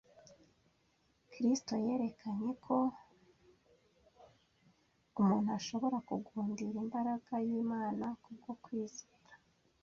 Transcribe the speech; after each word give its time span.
Kristo 1.31 1.73
yerekanye 1.85 2.49
ko 2.65 2.75
umuntu 5.19 5.49
ashobora 5.59 5.97
kugundira 6.07 6.75
imbaraga 6.85 7.33
y’Imana 7.47 8.05
ku 8.21 8.29
bwo 8.37 8.53
kwizera 8.63 9.27